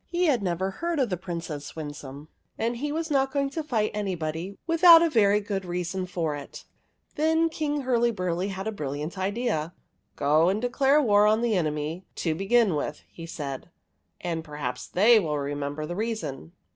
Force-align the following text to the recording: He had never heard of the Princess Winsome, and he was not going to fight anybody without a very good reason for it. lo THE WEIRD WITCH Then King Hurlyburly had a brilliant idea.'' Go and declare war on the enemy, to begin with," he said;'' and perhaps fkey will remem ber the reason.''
He 0.07 0.25
had 0.25 0.41
never 0.41 0.71
heard 0.71 0.97
of 0.99 1.11
the 1.11 1.15
Princess 1.15 1.75
Winsome, 1.75 2.27
and 2.57 2.77
he 2.77 2.91
was 2.91 3.11
not 3.11 3.31
going 3.31 3.51
to 3.51 3.61
fight 3.61 3.91
anybody 3.93 4.57
without 4.65 5.03
a 5.03 5.11
very 5.11 5.39
good 5.39 5.63
reason 5.63 6.07
for 6.07 6.35
it. 6.35 6.39
lo 6.39 6.41
THE 6.41 6.41
WEIRD 6.41 6.47
WITCH 6.47 7.17
Then 7.43 7.49
King 7.49 7.83
Hurlyburly 7.83 8.47
had 8.49 8.65
a 8.65 8.71
brilliant 8.71 9.19
idea.'' 9.19 9.75
Go 10.15 10.49
and 10.49 10.59
declare 10.59 10.99
war 11.03 11.27
on 11.27 11.43
the 11.43 11.53
enemy, 11.55 12.07
to 12.15 12.33
begin 12.33 12.73
with," 12.73 13.03
he 13.09 13.27
said;'' 13.27 13.69
and 14.21 14.43
perhaps 14.43 14.89
fkey 14.91 15.21
will 15.21 15.35
remem 15.35 15.75
ber 15.75 15.85
the 15.85 15.95
reason.'' 15.95 16.53